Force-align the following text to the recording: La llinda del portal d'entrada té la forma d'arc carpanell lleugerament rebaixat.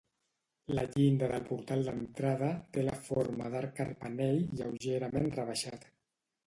La 0.77 0.85
llinda 0.95 1.29
del 1.31 1.45
portal 1.49 1.85
d'entrada 1.89 2.49
té 2.77 2.87
la 2.89 2.97
forma 3.11 3.53
d'arc 3.57 3.79
carpanell 3.83 4.43
lleugerament 4.63 5.33
rebaixat. 5.41 5.89